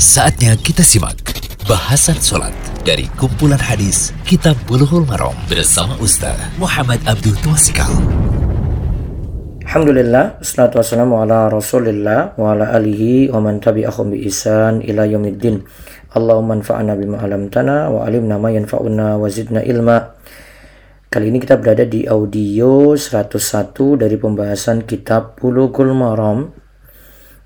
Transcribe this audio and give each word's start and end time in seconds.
Saatnya 0.00 0.56
kita 0.56 0.80
simak 0.80 1.20
bahasan 1.68 2.16
sholat 2.16 2.56
dari 2.88 3.04
kumpulan 3.20 3.60
hadis 3.60 4.16
Kitab 4.24 4.56
Bulughul 4.64 5.04
Maram 5.04 5.36
bersama 5.44 5.92
Ustaz 6.00 6.40
Muhammad 6.56 7.04
Abdul 7.04 7.36
Twasikal. 7.44 7.92
Alhamdulillah, 9.60 10.40
salatu 10.40 10.80
wassalamu 10.80 11.20
ala 11.20 11.52
rasulillah 11.52 12.32
wa 12.40 12.56
ala 12.56 12.72
alihi 12.80 13.28
wa 13.28 13.44
man 13.44 13.60
tabi'ahum 13.60 14.16
bi 14.16 14.24
isan 14.24 14.80
ila 14.80 15.04
yaumiddin. 15.04 15.68
Allahumma 16.16 16.56
anfa'na 16.56 16.96
bima 16.96 17.20
alamtana 17.20 17.92
wa 17.92 18.08
alimna 18.08 18.40
ma 18.40 18.48
yanfa'una 18.48 19.20
wa 19.20 19.28
zidna 19.28 19.60
ilma. 19.60 20.16
Kali 21.12 21.28
ini 21.28 21.44
kita 21.44 21.60
berada 21.60 21.84
di 21.84 22.08
audio 22.08 22.96
101 22.96 24.00
dari 24.00 24.16
pembahasan 24.16 24.80
kitab 24.88 25.36
Bulughul 25.36 25.92
Maram 25.92 26.69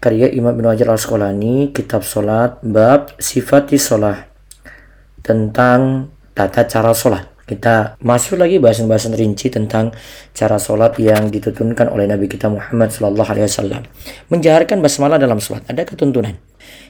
karya 0.04 0.28
Imam 0.28 0.52
Ibn 0.52 0.76
Hajar 0.76 0.92
Al-Asqalani, 0.92 1.72
kitab 1.72 2.04
solat, 2.04 2.60
bab 2.60 3.16
sifati 3.16 3.80
solat 3.80 4.28
tentang 5.24 6.12
tata 6.36 6.68
cara 6.68 6.92
solat. 6.92 7.32
Kita 7.48 7.96
masuk 8.04 8.40
lagi 8.40 8.60
bahasan-bahasan 8.60 9.16
rinci 9.16 9.48
tentang 9.48 9.96
cara 10.36 10.60
solat 10.60 11.00
yang 11.00 11.32
ditutunkan 11.32 11.88
oleh 11.88 12.04
Nabi 12.04 12.28
kita 12.28 12.52
Muhammad 12.52 12.92
Sallallahu 12.92 13.28
Alaihi 13.32 13.48
Wasallam. 13.48 13.82
Menjaharkan 14.28 14.84
basmalah 14.84 15.16
dalam 15.16 15.40
solat 15.40 15.64
ada 15.68 15.88
ketuntunan. 15.88 16.36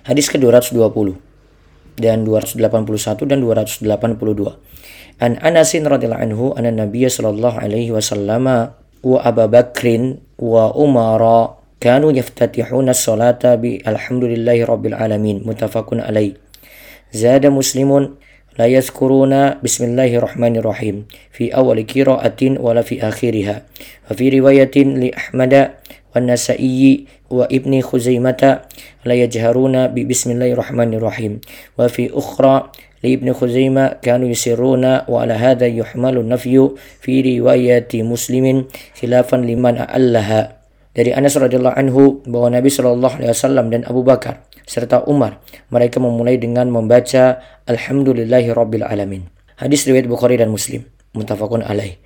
Hadis 0.02 0.26
ke 0.26 0.38
220 0.38 0.78
dan 1.98 2.26
281 2.26 3.30
dan 3.30 3.38
282. 3.42 4.58
An 5.22 5.38
Anasin 5.38 5.86
radhiyallahu 5.86 6.22
anhu 6.22 6.44
anna 6.58 6.74
Nabiy 6.74 7.06
sallallahu 7.06 7.62
alaihi 7.62 7.94
wasallam 7.94 8.46
wa 9.06 9.18
Abu 9.22 9.46
Bakrin 9.46 10.18
wa 10.42 10.74
Umara 10.74 11.63
كانوا 11.84 12.12
يفتتحون 12.16 12.88
الصلاة 12.88 13.60
بالحمد 13.60 14.24
لله 14.24 14.64
رب 14.64 14.84
العالمين 14.86 15.44
متفق 15.44 15.88
عليه. 15.92 16.32
زاد 17.12 17.44
مسلم 17.46 18.16
لا 18.56 18.66
يذكرون 18.66 19.60
بسم 19.60 19.82
الله 19.92 20.16
الرحمن 20.16 20.56
الرحيم 20.56 21.04
في 21.36 21.52
أول 21.52 21.84
قراءة 21.84 22.40
ولا 22.40 22.80
في 22.80 23.04
آخرها. 23.04 23.62
وفي 24.10 24.24
رواية 24.40 24.76
لأحمد 24.76 25.54
والنسائي 26.16 27.04
وابن 27.30 27.72
خزيمة 27.80 28.42
لا 29.04 29.14
يجهرون 29.14 29.74
ببسم 29.86 30.28
الله 30.40 30.52
الرحمن 30.56 30.94
الرحيم 30.94 31.32
وفي 31.78 32.04
أخرى 32.16 32.54
لابن 33.04 33.32
خزيمة 33.32 34.00
كانوا 34.00 34.28
يسرون 34.28 34.84
وعلى 35.08 35.36
هذا 35.36 35.66
يحمل 35.66 36.16
النفي 36.18 36.56
في 37.04 37.14
رواية 37.38 37.92
مسلم 37.92 38.64
خلافا 38.96 39.36
لمن 39.36 39.76
أعلها 39.76 40.63
dari 40.94 41.10
Anas 41.10 41.34
radhiyallahu 41.34 41.76
anhu 41.76 42.22
bahwa 42.24 42.54
Nabi 42.54 42.70
Shallallahu 42.70 43.18
alaihi 43.18 43.34
wasallam 43.34 43.68
dan 43.68 43.82
Abu 43.84 44.06
Bakar 44.06 44.46
serta 44.64 45.02
Umar 45.04 45.42
mereka 45.68 45.98
memulai 45.98 46.38
dengan 46.38 46.70
membaca 46.70 47.42
Alhamdulillahi 47.66 48.54
rabbil 48.54 48.86
alamin. 48.86 49.26
Hadis 49.58 49.84
riwayat 49.84 50.06
Bukhari 50.06 50.38
dan 50.38 50.54
Muslim 50.54 50.86
muttafaqun 51.14 51.66
alaih. 51.66 51.98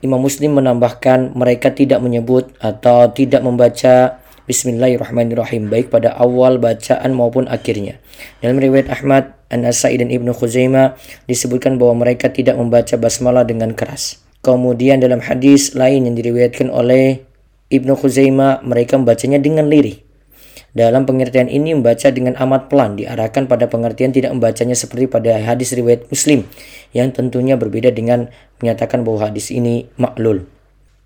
Imam 0.00 0.22
Muslim 0.22 0.56
menambahkan 0.56 1.34
mereka 1.34 1.72
tidak 1.74 1.98
menyebut 2.04 2.52
atau 2.62 3.10
tidak 3.10 3.42
membaca 3.42 4.22
Bismillahirrahmanirrahim 4.46 5.66
baik 5.66 5.90
pada 5.90 6.14
awal 6.14 6.62
bacaan 6.62 7.10
maupun 7.18 7.50
akhirnya. 7.50 7.98
Dalam 8.38 8.62
riwayat 8.62 8.86
Ahmad, 8.94 9.34
An-Nasai 9.50 9.98
dan 9.98 10.06
Ibnu 10.06 10.30
Khuzaimah 10.30 10.94
disebutkan 11.26 11.82
bahwa 11.82 12.06
mereka 12.06 12.30
tidak 12.30 12.54
membaca 12.54 12.94
basmalah 12.94 13.42
dengan 13.42 13.74
keras. 13.74 14.22
Kemudian 14.46 15.02
dalam 15.02 15.18
hadis 15.18 15.74
lain 15.74 16.06
yang 16.06 16.14
diriwayatkan 16.14 16.70
oleh 16.70 17.25
Ibnu 17.66 17.98
Khuzaimah 17.98 18.62
mereka 18.62 18.94
membacanya 18.94 19.42
dengan 19.42 19.66
lirih. 19.66 20.06
Dalam 20.76 21.08
pengertian 21.08 21.48
ini 21.48 21.72
membaca 21.72 22.12
dengan 22.12 22.36
amat 22.36 22.68
pelan 22.68 23.00
diarahkan 23.00 23.48
pada 23.48 23.64
pengertian 23.64 24.12
tidak 24.12 24.36
membacanya 24.36 24.76
seperti 24.76 25.08
pada 25.08 25.40
hadis 25.40 25.72
riwayat 25.72 26.04
Muslim 26.12 26.44
yang 26.92 27.10
tentunya 27.16 27.56
berbeda 27.56 27.88
dengan 27.90 28.28
menyatakan 28.60 29.00
bahwa 29.00 29.32
hadis 29.32 29.48
ini 29.48 29.88
maklul. 29.96 30.44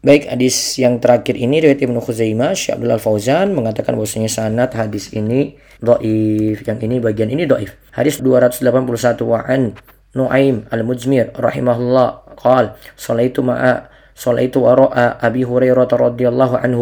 Baik 0.03 0.26
hadis 0.26 0.81
yang 0.81 0.99
terakhir 0.99 1.38
ini 1.38 1.62
riwayat 1.62 1.81
Ibnu 1.87 2.03
Khuzaimah 2.03 2.56
Syekh 2.56 2.82
Abdul 2.82 2.99
Fauzan 2.99 3.53
mengatakan 3.54 3.94
bahwasanya 3.94 4.32
sanad 4.32 4.75
hadis 4.75 5.12
ini 5.15 5.54
dhaif. 5.78 6.66
Yang 6.66 6.78
ini 6.91 6.97
bagian 6.99 7.31
ini 7.31 7.47
dhaif. 7.47 7.76
Hadis 7.94 8.19
281 8.19 9.22
wa'an 9.22 9.76
Nuaim 10.10 10.66
al-Mujmir 10.75 11.31
rahimahullah 11.38 12.34
qal 12.34 12.75
salaitu 12.99 13.47
ma'a 13.47 13.87
صليت 14.15 14.56
وراء 14.56 14.94
أبي 15.21 15.44
هريرة 15.44 15.88
رضي 15.93 16.28
الله 16.28 16.50
عنه 16.59 16.81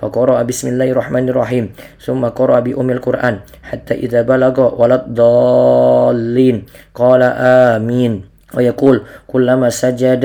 فقرأ 0.00 0.42
بسم 0.42 0.66
الله 0.74 0.88
الرحمن 0.90 1.28
الرحيم 1.28 1.64
ثم 2.02 2.22
قرأ 2.26 2.60
بأم 2.60 2.88
القرآن 2.90 3.34
حتى 3.62 3.94
إذا 3.94 4.22
بلغ 4.22 4.56
ولا 4.82 5.06
الضالين 5.06 6.56
قال 6.94 7.22
آمين. 7.76 8.12
ويقول 8.50 8.96
كلما 9.30 9.70
سجد 9.70 10.24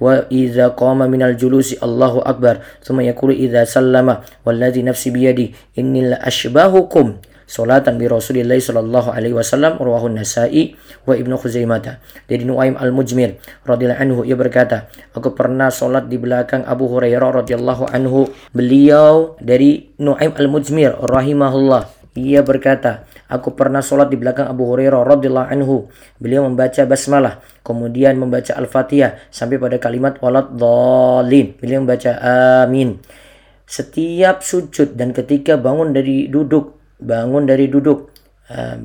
وإذا 0.00 0.66
قام 0.68 0.98
من 0.98 1.22
الجلوس 1.22 1.84
الله 1.84 2.14
أكبر. 2.24 2.54
ثم 2.84 3.00
يقول 3.00 3.30
إذا 3.36 3.64
سلم 3.64 4.16
والذي 4.46 4.82
نفسي 4.82 5.10
بيدي 5.10 5.54
إني 5.78 6.00
لأشبهكم 6.10 7.06
salatan 7.46 7.96
bi 7.96 8.10
Rasulillah 8.10 8.58
sallallahu 8.58 9.14
alaihi 9.14 9.32
wasallam 9.32 9.78
rawahun 9.78 10.18
Nasa'i 10.18 10.76
wa 11.08 11.14
Ibnu 11.14 11.38
Khuzaimah. 11.38 12.02
Dari 12.26 12.42
Nuaim 12.42 12.74
Al-Mujmir 12.74 13.38
radhiyallahu 13.64 14.02
anhu 14.02 14.20
ia 14.26 14.34
berkata, 14.34 14.90
aku 15.14 15.32
pernah 15.32 15.70
salat 15.70 16.10
di 16.10 16.18
belakang 16.18 16.66
Abu 16.66 16.90
Hurairah 16.90 17.46
radhiyallahu 17.46 17.88
anhu. 17.94 18.28
Beliau 18.50 19.38
dari 19.38 19.94
Nuaim 20.02 20.34
Al-Mujmir 20.36 20.98
rahimahullah 20.98 21.96
ia 22.16 22.40
berkata, 22.40 23.04
aku 23.28 23.52
pernah 23.52 23.84
sholat 23.84 24.08
di 24.08 24.16
belakang 24.16 24.48
Abu 24.48 24.64
Hurairah 24.72 25.04
radhiyallahu 25.04 25.52
anhu. 25.52 25.92
Beliau 26.16 26.48
membaca 26.48 26.80
basmalah, 26.88 27.44
kemudian 27.60 28.16
membaca 28.16 28.56
Al-Fatihah 28.56 29.20
sampai 29.28 29.60
pada 29.60 29.76
kalimat 29.76 30.16
walad 30.24 30.56
dhalin. 30.56 31.52
Beliau 31.60 31.84
membaca 31.84 32.16
amin. 32.64 32.96
Setiap 33.68 34.40
sujud 34.40 34.96
dan 34.96 35.12
ketika 35.12 35.60
bangun 35.60 35.92
dari 35.92 36.32
duduk 36.32 36.75
bangun 37.00 37.44
dari 37.44 37.68
duduk 37.68 38.12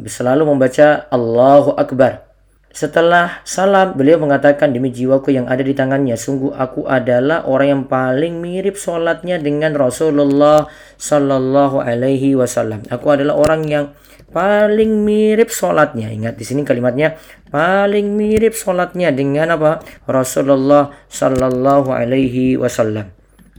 selalu 0.05 0.49
membaca 0.49 1.05
Allahu 1.13 1.77
Akbar. 1.77 2.31
Setelah 2.71 3.43
salam, 3.43 3.99
beliau 3.99 4.15
mengatakan 4.15 4.71
demi 4.71 4.95
jiwaku 4.95 5.35
yang 5.35 5.43
ada 5.51 5.59
di 5.59 5.75
tangannya, 5.75 6.15
sungguh 6.15 6.55
aku 6.55 6.87
adalah 6.87 7.43
orang 7.43 7.67
yang 7.67 7.83
paling 7.83 8.39
mirip 8.39 8.79
sholatnya 8.79 9.43
dengan 9.43 9.75
Rasulullah 9.75 10.71
Sallallahu 10.95 11.83
Alaihi 11.83 12.31
Wasallam. 12.39 12.87
Aku 12.87 13.11
adalah 13.11 13.35
orang 13.35 13.67
yang 13.67 13.85
paling 14.31 15.03
mirip 15.03 15.51
sholatnya. 15.51 16.15
Ingat 16.15 16.39
di 16.39 16.47
sini 16.47 16.63
kalimatnya 16.63 17.19
paling 17.51 18.15
mirip 18.15 18.55
sholatnya 18.55 19.11
dengan 19.11 19.59
apa? 19.59 19.83
Rasulullah 20.07 20.95
Sallallahu 21.11 21.91
Alaihi 21.91 22.55
Wasallam. 22.55 23.11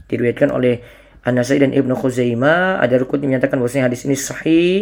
Diriwayatkan 0.09 0.49
oleh 0.49 0.81
An-Nasai 1.23 1.63
dan 1.63 1.71
Ibnu 1.71 1.95
Khuzaimah 1.95 2.83
ada 2.83 2.99
rukun 2.99 3.23
yang 3.23 3.35
menyatakan 3.35 3.55
bahwasanya 3.55 3.87
hadis 3.87 4.03
ini 4.03 4.15
sahih. 4.19 4.75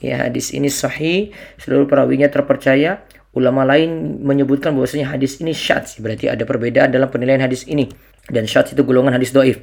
Ya, 0.00 0.24
hadis 0.24 0.56
ini 0.56 0.72
sahih, 0.72 1.34
seluruh 1.60 1.84
perawinya 1.84 2.30
terpercaya. 2.32 3.04
Ulama 3.36 3.68
lain 3.68 4.22
menyebutkan 4.24 4.72
bahwasanya 4.72 5.12
hadis 5.12 5.38
ini 5.44 5.52
syadz, 5.52 6.00
berarti 6.00 6.26
ada 6.32 6.42
perbedaan 6.42 6.90
dalam 6.90 7.06
penilaian 7.12 7.44
hadis 7.44 7.68
ini. 7.68 7.90
Dan 8.26 8.48
syadz 8.48 8.72
itu 8.72 8.82
golongan 8.82 9.18
hadis 9.18 9.30
doif. 9.30 9.60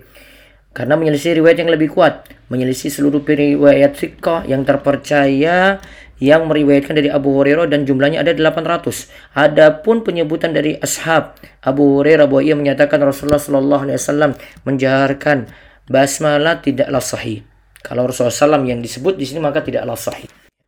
Karena 0.77 0.93
menyelisih 0.93 1.41
riwayat 1.41 1.65
yang 1.65 1.73
lebih 1.73 1.89
kuat, 1.89 2.29
menyelisih 2.53 2.93
seluruh 2.93 3.25
riwayat 3.25 3.97
fiqh 3.97 4.45
yang 4.45 4.61
terpercaya 4.61 5.81
yang 6.17 6.49
meriwayatkan 6.49 6.97
dari 6.97 7.09
Abu 7.13 7.33
Hurairah 7.33 7.69
dan 7.69 7.85
jumlahnya 7.85 8.25
ada 8.25 8.33
800. 8.33 9.09
Adapun 9.37 10.01
penyebutan 10.01 10.53
dari 10.53 10.77
ashab 10.77 11.37
Abu 11.61 12.01
Hurairah 12.01 12.25
bahwa 12.25 12.41
ia 12.45 12.53
menyatakan 12.57 13.01
Rasulullah 13.01 13.41
Shallallahu 13.41 13.89
alaihi 13.89 13.97
wasallam 13.97 14.31
menjaharkan 14.65 15.49
basmalah 15.87 16.59
tidaklah 16.61 17.01
sahih. 17.01 17.41
Kalau 17.81 18.05
Rasulullah 18.07 18.35
SAW 18.35 18.67
yang 18.67 18.83
disebut 18.83 19.15
di 19.15 19.23
sini 19.23 19.39
maka 19.39 19.63
tidaklah 19.63 19.95
sahih. 19.95 20.27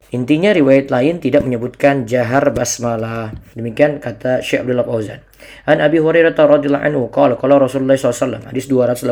Intinya 0.09 0.49
riwayat 0.49 0.89
lain 0.89 1.21
tidak 1.21 1.45
menyebutkan 1.45 2.09
jahar 2.09 2.49
basmalah. 2.49 3.29
Demikian 3.53 4.01
kata 4.01 4.41
Syekh 4.41 4.65
Abdullah 4.65 4.87
Fauzan. 4.87 5.21
An 5.69 5.85
Abi 5.85 6.01
Hurairah 6.01 6.33
radhiyallahu 6.33 6.81
anhu 6.81 7.13
qala 7.13 7.37
qala 7.37 7.61
Rasulullah 7.61 7.93
SAW 7.93 8.49
hadis 8.49 8.65
282. 8.65 9.05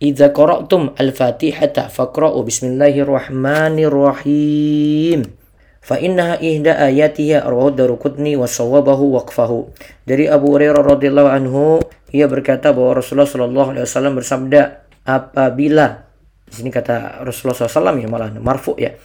Idza 0.00 0.32
qara'tum 0.34 0.96
al-Fatihata 0.96 1.92
faqra'u 1.92 2.40
bismillahirrahmanirrahim. 2.42 5.39
Ihda 5.80 6.76
ayatiha 6.76 7.42
rawahu 7.44 7.74
Daruqutni 7.74 8.36
wa 8.36 8.46
sawabahu 8.46 9.16
waqfahu. 9.18 9.72
Dari 10.06 10.30
Abu 10.30 10.54
Hurairah 10.54 10.84
radhiyallahu 10.84 11.30
anhu 11.30 11.82
ia 12.14 12.30
berkata 12.30 12.70
bahwa 12.70 13.00
Rasulullah 13.00 13.26
Shallallahu 13.26 13.68
alaihi 13.74 13.84
wasallam 13.88 14.14
bersabda 14.14 14.86
apabila 15.02 16.10
di 16.50 16.54
sini 16.58 16.70
kata 16.74 17.22
Rasulullah 17.22 17.62
SAW 17.62 17.94
ya 18.02 18.10
malah 18.10 18.34
marfu 18.42 18.74
ya. 18.74 18.98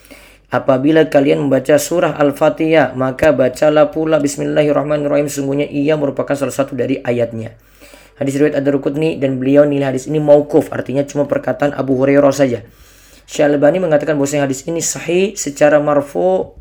Apabila 0.49 1.05
kalian 1.09 1.45
membaca 1.45 1.77
surah 1.77 2.17
Al-Fatihah, 2.17 2.97
maka 2.97 3.33
bacalah 3.33 3.93
pula 3.93 4.17
Bismillahirrahmanirrahim. 4.17 5.29
Sungguhnya 5.29 5.69
ia 5.69 5.93
merupakan 5.97 6.33
salah 6.33 6.53
satu 6.53 6.73
dari 6.73 7.01
ayatnya. 7.01 7.53
Hadis 8.17 8.39
riwayat 8.39 8.61
Ad-Darqutni 8.61 9.21
dan 9.21 9.37
beliau 9.41 9.67
nilai 9.67 9.93
hadis 9.93 10.07
ini 10.07 10.23
maukuf, 10.23 10.71
artinya 10.71 11.03
cuma 11.03 11.27
perkataan 11.27 11.75
Abu 11.75 11.99
Hurairah 11.99 12.31
saja. 12.31 12.63
Syalbani 13.25 13.81
mengatakan 13.81 14.15
bahwa 14.15 14.29
hadis 14.29 14.63
ini 14.69 14.79
sahih 14.79 15.33
secara 15.35 15.81
marfu 15.81 16.55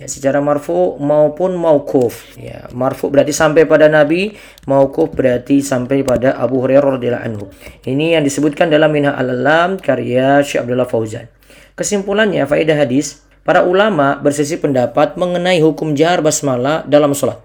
ya 0.00 0.08
secara 0.08 0.40
marfu 0.40 0.96
maupun 0.96 1.52
maukuf 1.60 2.32
ya 2.40 2.72
marfu 2.72 3.12
berarti 3.12 3.36
sampai 3.36 3.68
pada 3.68 3.92
nabi 3.92 4.32
maukuf 4.64 5.12
berarti 5.12 5.60
sampai 5.60 6.00
pada 6.00 6.40
Abu 6.40 6.64
Hurairah 6.64 6.96
radhiyallahu 6.96 7.26
anhu. 7.28 7.44
Ini 7.84 8.16
yang 8.16 8.24
disebutkan 8.24 8.72
dalam 8.72 8.88
Minha 8.96 9.12
al-Alam 9.12 9.76
karya 9.76 10.40
Syekh 10.40 10.64
Abdullah 10.64 10.88
Fauzan. 10.88 11.28
Kesimpulannya 11.76 12.48
faedah 12.48 12.80
hadis 12.80 13.20
para 13.44 13.60
ulama 13.60 14.16
bersisi 14.16 14.56
pendapat 14.56 15.20
mengenai 15.20 15.60
hukum 15.60 15.92
jahar 15.92 16.24
basmalah 16.24 16.88
dalam 16.88 17.12
sholat. 17.12 17.36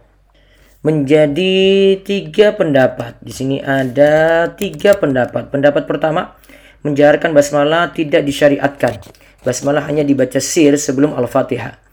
Menjadi 0.80 1.98
tiga 2.08 2.56
pendapat. 2.56 3.20
Di 3.20 3.34
sini 3.34 3.58
ada 3.60 4.48
tiga 4.54 4.96
pendapat. 4.96 5.50
Pendapat 5.50 5.90
pertama 5.90 6.38
menjaharkan 6.86 7.34
basmalah 7.36 7.92
tidak 7.92 8.22
disyariatkan. 8.24 9.02
Basmalah 9.42 9.84
hanya 9.90 10.06
dibaca 10.06 10.38
sir 10.38 10.78
sebelum 10.78 11.18
al-fatihah 11.18 11.85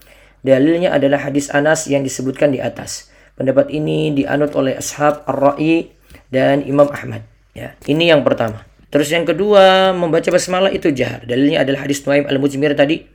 Dalilnya 0.43 0.91
adalah 0.91 1.23
hadis 1.23 1.47
Anas 1.55 1.87
yang 1.87 2.03
disebutkan 2.03 2.51
di 2.51 2.59
atas. 2.59 3.07
Pendapat 3.39 3.71
ini 3.71 4.11
dianut 4.11 4.51
oleh 4.59 4.75
ashab 4.75 5.23
Ar-Ra'i 5.23 5.87
dan 6.27 6.67
Imam 6.67 6.91
Ahmad. 6.91 7.23
Ya, 7.55 7.79
ini 7.87 8.11
yang 8.11 8.27
pertama. 8.27 8.67
Terus 8.91 9.09
yang 9.09 9.23
kedua, 9.23 9.95
membaca 9.95 10.27
basmalah 10.29 10.69
itu 10.69 10.91
jahar. 10.91 11.23
Dalilnya 11.23 11.63
adalah 11.63 11.87
hadis 11.87 12.03
Nuaim 12.03 12.27
Al-Mujmir 12.27 12.75
tadi. 12.75 13.07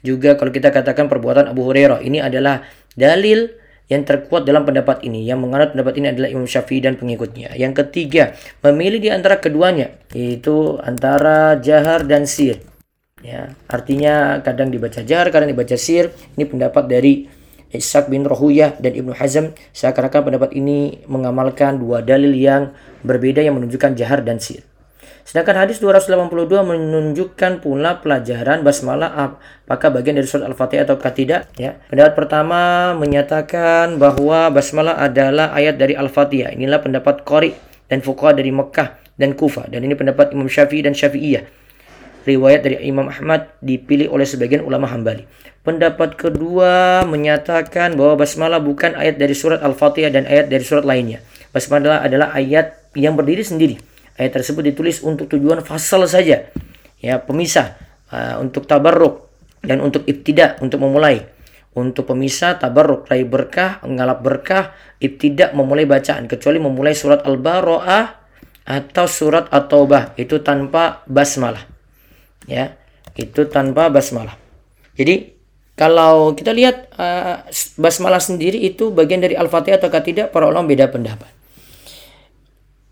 Juga 0.00 0.34
kalau 0.40 0.50
kita 0.50 0.72
katakan 0.72 1.06
perbuatan 1.06 1.52
Abu 1.52 1.68
Hurairah, 1.68 2.02
ini 2.02 2.18
adalah 2.18 2.64
dalil 2.96 3.52
yang 3.86 4.02
terkuat 4.02 4.48
dalam 4.48 4.64
pendapat 4.64 5.04
ini. 5.04 5.22
Yang 5.28 5.38
menganut 5.44 5.68
pendapat 5.76 6.00
ini 6.00 6.06
adalah 6.16 6.28
Imam 6.32 6.48
Syafi'i 6.48 6.80
dan 6.80 6.96
pengikutnya. 6.96 7.54
Yang 7.54 7.84
ketiga, 7.84 8.34
memilih 8.64 9.04
di 9.04 9.10
antara 9.12 9.38
keduanya, 9.38 9.92
yaitu 10.16 10.80
antara 10.80 11.60
jahar 11.60 12.08
dan 12.08 12.24
sir 12.24 12.58
ya 13.24 13.56
artinya 13.66 14.44
kadang 14.44 14.68
dibaca 14.68 15.00
jar 15.00 15.24
kadang 15.32 15.48
dibaca 15.48 15.74
sir. 15.80 16.12
Ini 16.36 16.44
pendapat 16.44 16.84
dari 16.84 17.24
Ishaq 17.74 18.12
bin 18.12 18.22
Rohuyah 18.22 18.78
dan 18.78 18.94
Ibnu 18.94 19.16
Hazm. 19.16 19.56
Seakan-akan 19.72 20.30
pendapat 20.30 20.50
ini 20.54 21.02
mengamalkan 21.10 21.80
dua 21.80 22.04
dalil 22.04 22.30
yang 22.36 22.70
berbeda 23.02 23.42
yang 23.42 23.58
menunjukkan 23.58 23.98
jahar 23.98 24.22
dan 24.22 24.38
sir. 24.38 24.62
Sedangkan 25.24 25.56
hadis 25.56 25.80
282 25.80 26.28
menunjukkan 26.68 27.64
pula 27.64 27.96
pelajaran 28.04 28.60
basmalah 28.60 29.32
apakah 29.64 29.88
bagian 29.88 30.20
dari 30.20 30.28
surat 30.28 30.44
Al-Fatihah 30.52 30.84
atau 30.84 31.00
tidak 31.00 31.48
ya. 31.56 31.80
Pendapat 31.88 32.12
pertama 32.12 32.92
menyatakan 32.92 33.96
bahwa 33.96 34.52
basmalah 34.52 35.00
adalah 35.00 35.56
ayat 35.56 35.80
dari 35.80 35.96
Al-Fatihah. 35.96 36.52
Inilah 36.52 36.84
pendapat 36.84 37.24
Qori 37.24 37.56
dan 37.88 38.04
Fuqaha 38.04 38.36
dari 38.36 38.52
Mekah 38.52 39.00
dan 39.16 39.32
Kufah 39.32 39.70
dan 39.72 39.80
ini 39.80 39.96
pendapat 39.96 40.36
Imam 40.36 40.50
Syafi'i 40.50 40.84
dan 40.84 40.92
Syafi'iyah 40.92 41.63
riwayat 42.24 42.64
dari 42.64 42.80
Imam 42.88 43.06
Ahmad 43.08 43.52
dipilih 43.60 44.08
oleh 44.08 44.24
sebagian 44.24 44.64
ulama 44.64 44.88
Hambali. 44.88 45.28
Pendapat 45.64 46.20
kedua 46.20 47.04
menyatakan 47.08 47.96
bahwa 47.96 48.20
basmalah 48.20 48.60
bukan 48.60 48.96
ayat 48.96 49.16
dari 49.16 49.32
surat 49.32 49.64
Al-Fatihah 49.64 50.12
dan 50.12 50.28
ayat 50.28 50.52
dari 50.52 50.60
surat 50.60 50.84
lainnya. 50.84 51.24
Basmalah 51.56 52.04
adalah 52.04 52.36
ayat 52.36 52.92
yang 52.92 53.16
berdiri 53.16 53.40
sendiri. 53.40 53.80
Ayat 54.20 54.36
tersebut 54.36 54.60
ditulis 54.60 55.00
untuk 55.00 55.28
tujuan 55.32 55.64
fasal 55.64 56.04
saja. 56.04 56.52
Ya, 57.00 57.16
pemisah 57.20 57.80
uh, 58.12 58.40
untuk 58.44 58.68
tabarruk 58.68 59.28
dan 59.64 59.80
untuk 59.80 60.04
ibtidak 60.04 60.60
untuk 60.60 60.84
memulai. 60.84 61.24
Untuk 61.74 62.06
pemisah 62.12 62.60
tabarruk 62.60 63.08
raih 63.08 63.26
berkah, 63.26 63.82
ngalap 63.82 64.20
berkah, 64.20 64.76
ibtidak 65.00 65.56
memulai 65.56 65.88
bacaan 65.88 66.28
kecuali 66.30 66.60
memulai 66.62 66.94
surat 66.94 67.24
Al-Bara'ah 67.26 68.22
atau 68.64 69.04
surat 69.08 69.50
At-Taubah 69.50 70.16
itu 70.16 70.40
tanpa 70.40 71.04
basmalah 71.08 71.73
ya 72.48 72.74
itu 73.16 73.46
tanpa 73.48 73.88
basmalah 73.88 74.36
jadi 74.94 75.34
kalau 75.74 76.38
kita 76.38 76.54
lihat 76.54 76.90
uh, 76.94 77.42
basmalah 77.76 78.22
sendiri 78.22 78.62
itu 78.62 78.94
bagian 78.94 79.18
dari 79.18 79.34
al-fatihah 79.34 79.82
atau 79.82 79.90
tidak 79.90 80.30
para 80.30 80.46
ulama 80.46 80.70
beda 80.70 80.86
pendapat 80.90 81.44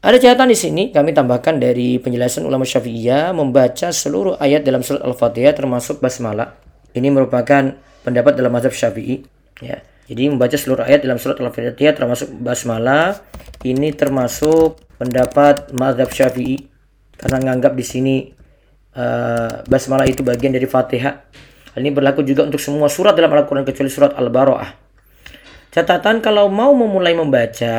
ada 0.03 0.19
catatan 0.19 0.51
di 0.51 0.59
sini 0.59 0.83
kami 0.91 1.15
tambahkan 1.15 1.63
dari 1.63 1.95
penjelasan 2.03 2.43
ulama 2.43 2.67
Syafi'iyah 2.67 3.31
membaca 3.31 3.95
seluruh 3.95 4.35
ayat 4.35 4.67
dalam 4.67 4.83
surat 4.83 4.99
Al-Fatihah 5.07 5.55
termasuk 5.55 6.03
basmalah. 6.03 6.59
Ini 6.91 7.07
merupakan 7.07 7.71
pendapat 8.03 8.35
dalam 8.35 8.51
mazhab 8.51 8.75
Syafi'i 8.75 9.23
ya. 9.63 9.79
Jadi 10.11 10.27
membaca 10.27 10.59
seluruh 10.59 10.83
ayat 10.83 11.07
dalam 11.07 11.23
surat 11.23 11.39
Al-Fatihah 11.39 11.95
termasuk 11.95 12.35
basmalah 12.35 13.23
ini 13.63 13.95
termasuk 13.95 14.83
pendapat 14.99 15.71
mazhab 15.71 16.11
Syafi'i 16.11 16.67
karena 17.15 17.39
menganggap 17.39 17.79
di 17.79 17.85
sini 17.87 18.15
uh, 18.97 19.65
basmalah 19.67 20.09
itu 20.09 20.25
bagian 20.25 20.53
dari 20.53 20.69
Fatihah. 20.69 21.25
Hal 21.73 21.81
ini 21.81 21.93
berlaku 21.93 22.21
juga 22.21 22.45
untuk 22.45 22.61
semua 22.61 22.93
surat 22.93 23.17
dalam 23.17 23.33
Al-Quran 23.33 23.65
kecuali 23.65 23.89
surat 23.89 24.13
Al-Bara'ah. 24.13 24.83
Catatan 25.73 26.21
kalau 26.21 26.53
mau 26.53 26.77
memulai 26.77 27.17
membaca 27.17 27.77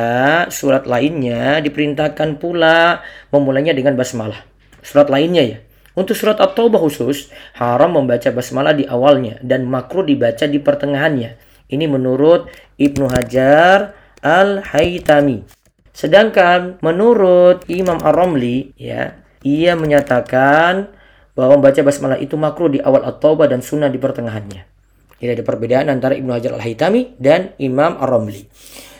surat 0.50 0.82
lainnya 0.82 1.62
diperintahkan 1.62 2.42
pula 2.42 3.06
memulainya 3.30 3.70
dengan 3.70 3.94
basmalah. 3.94 4.42
Surat 4.82 5.06
lainnya 5.06 5.46
ya. 5.46 5.58
Untuk 5.94 6.18
surat 6.18 6.42
At-Taubah 6.42 6.82
khusus 6.82 7.30
haram 7.54 7.94
membaca 7.94 8.26
basmalah 8.34 8.74
di 8.74 8.82
awalnya 8.82 9.38
dan 9.46 9.62
makruh 9.70 10.02
dibaca 10.02 10.42
di 10.42 10.58
pertengahannya. 10.58 11.38
Ini 11.70 11.86
menurut 11.86 12.50
Ibnu 12.82 13.06
Hajar 13.14 13.94
Al-Haytami. 14.18 15.46
Sedangkan 15.94 16.82
menurut 16.82 17.62
Imam 17.70 18.02
Ar-Ramli 18.02 18.74
ya, 18.74 19.22
ia 19.46 19.78
menyatakan 19.78 20.90
bahwa 21.34 21.58
membaca 21.58 21.82
basmalah 21.82 22.18
itu 22.22 22.38
makruh 22.38 22.70
di 22.70 22.78
awal 22.78 23.02
at-taubah 23.02 23.50
dan 23.50 23.60
sunnah 23.62 23.90
di 23.90 23.98
pertengahannya. 23.98 24.66
Tidak 25.18 25.32
ada 25.34 25.44
perbedaan 25.46 25.86
antara 25.90 26.14
Ibnu 26.14 26.30
Hajar 26.30 26.54
al-Haytami 26.54 27.18
dan 27.18 27.54
Imam 27.58 27.98
Ar-Ramli. 27.98 28.46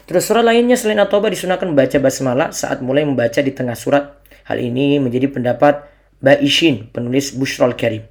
Terus 0.05 0.29
surat 0.29 0.45
lainnya 0.45 0.77
selain 0.77 1.01
at-taubah 1.01 1.31
disunahkan 1.33 1.71
membaca 1.71 1.97
basmalah 1.97 2.53
saat 2.53 2.85
mulai 2.85 3.07
membaca 3.07 3.41
di 3.41 3.51
tengah 3.55 3.79
surat. 3.79 4.21
Hal 4.45 4.61
ini 4.61 5.01
menjadi 5.01 5.33
pendapat 5.33 5.89
Ba'ishin, 6.21 6.93
penulis 6.93 7.33
Bushrul 7.33 7.73
Karim. 7.73 8.05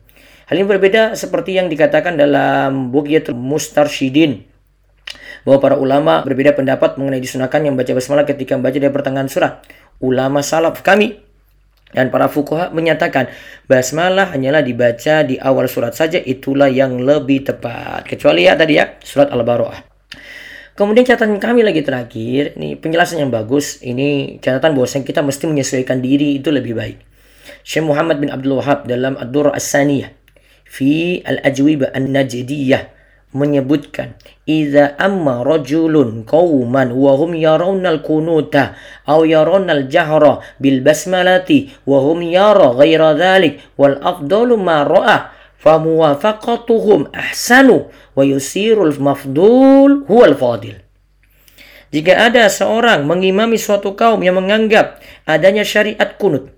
Hal 0.49 0.59
ini 0.59 0.67
berbeda 0.67 1.15
seperti 1.15 1.55
yang 1.55 1.71
dikatakan 1.71 2.19
dalam 2.19 2.91
Bughyatul 2.91 3.37
Mustarsyidin 3.37 4.43
bahwa 5.43 5.59
para 5.59 5.75
ulama 5.79 6.23
berbeda 6.23 6.55
pendapat 6.55 6.95
mengenai 6.99 7.19
disunahkan 7.23 7.63
yang 7.63 7.75
membaca 7.75 7.95
basmalah 7.95 8.27
ketika 8.27 8.55
membaca 8.55 8.75
dari 8.75 8.91
pertengahan 8.91 9.29
surat. 9.31 9.63
Ulama 10.03 10.43
salaf 10.43 10.83
kami 10.83 11.22
dan 11.93 12.09
para 12.09 12.27
fukuha 12.27 12.73
menyatakan 12.73 13.29
basmalah 13.69 14.33
hanyalah 14.33 14.65
dibaca 14.65 15.21
di 15.23 15.37
awal 15.37 15.69
surat 15.69 15.93
saja 15.93 16.17
itulah 16.17 16.67
yang 16.67 16.99
lebih 16.99 17.45
tepat. 17.45 18.09
Kecuali 18.09 18.49
ya 18.49 18.57
tadi 18.57 18.81
ya 18.81 18.97
surat 18.99 19.29
Al-Baroah. 19.29 19.93
Kemudian 20.73 21.05
catatan 21.05 21.37
kami 21.37 21.61
lagi 21.61 21.85
terakhir, 21.85 22.57
ini 22.57 22.73
penjelasan 22.73 23.21
yang 23.21 23.29
bagus. 23.29 23.77
Ini 23.85 24.41
catatan 24.41 24.73
bahwa 24.73 24.89
kita 24.89 25.21
mesti 25.21 25.45
menyesuaikan 25.45 26.01
diri 26.01 26.41
itu 26.41 26.49
lebih 26.49 26.73
baik. 26.73 26.97
Syekh 27.61 27.85
Muhammad 27.85 28.17
bin 28.17 28.33
Abdul 28.33 28.57
Wahab 28.57 28.89
dalam 28.89 29.13
Ad-Dur 29.13 29.53
As-Saniyah 29.53 30.09
fi 30.65 31.21
Al-Ajwibah 31.21 31.93
An-Najdiyah 31.93 33.02
menyebutkan 33.33 34.13
idza 34.45 34.93
amma 35.01 35.41
rajulun 35.41 36.23
qauman 36.23 36.93
wa 36.93 37.17
hum 37.17 37.33
yarawna 37.33 37.97
al-kunuta 37.97 38.77
aw 39.09 39.25
yarawna 39.25 39.83
al-jahra 39.83 40.39
bil 40.61 40.85
basmalati 40.85 41.73
wa 41.89 41.97
hum 42.05 42.21
yara 42.21 42.77
ghaira 42.77 43.17
dhalik 43.17 43.59
wal 43.75 43.97
afdalu 43.99 44.55
ma 44.55 44.85
ra'a 44.85 45.33
famuwafaqatuhum 45.59 47.09
ahsanu 47.11 47.89
wa 48.13 48.21
yusirul 48.21 48.93
mafdul 49.01 50.05
huwal 50.05 50.35
fadil 50.37 50.77
jika 51.93 52.29
ada 52.29 52.49
seorang 52.49 53.05
mengimami 53.05 53.55
suatu 53.55 53.93
kaum 53.93 54.21
yang 54.25 54.37
menganggap 54.37 54.99
adanya 55.25 55.61
syariat 55.61 56.17
kunut 56.19 56.51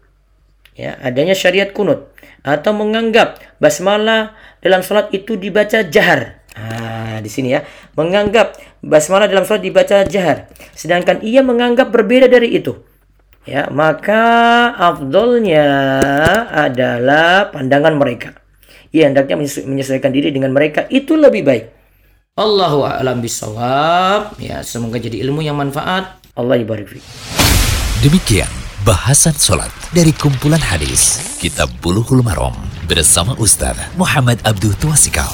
ya 0.75 0.99
adanya 0.99 1.37
syariat 1.37 1.71
kunut 1.71 2.11
atau 2.45 2.71
menganggap 2.77 3.41
basmalah 3.57 4.37
dalam 4.61 4.85
salat 4.85 5.09
itu 5.13 5.37
dibaca 5.37 5.81
jahar 5.85 6.44
Nah, 6.55 7.19
di 7.19 7.27
sini 7.27 7.51
ya, 7.51 7.67
menganggap 7.99 8.55
basmalah 8.79 9.27
dalam 9.27 9.43
surat 9.43 9.59
dibaca 9.59 10.07
jahar, 10.07 10.47
sedangkan 10.71 11.19
ia 11.19 11.43
menganggap 11.43 11.91
berbeda 11.91 12.31
dari 12.31 12.55
itu. 12.55 12.79
Ya, 13.45 13.69
maka 13.69 14.73
afdolnya 14.73 15.67
adalah 16.49 17.53
pandangan 17.53 17.93
mereka. 17.93 18.33
Ia 18.95 19.11
hendaknya 19.11 19.37
menyesuaikan 19.67 20.09
diri 20.15 20.31
dengan 20.31 20.55
mereka 20.55 20.87
itu 20.87 21.13
lebih 21.19 21.43
baik. 21.45 21.65
Allahu 22.39 22.87
a'lam 22.87 23.19
bisawab. 23.19 24.39
Ya, 24.39 24.63
semoga 24.65 24.97
jadi 24.97 25.21
ilmu 25.27 25.43
yang 25.43 25.59
manfaat. 25.59 26.19
Allah 26.35 26.59
ibarik 26.59 26.91
Demikian 28.03 28.51
bahasan 28.83 29.31
solat 29.39 29.71
dari 29.95 30.11
kumpulan 30.11 30.59
hadis 30.59 31.39
Kitab 31.39 31.71
Bulughul 31.79 32.19
Maram 32.19 32.51
bersama 32.91 33.31
Ustaz 33.39 33.79
Muhammad 33.95 34.43
Abdul 34.43 34.75
Tuasikal. 34.75 35.31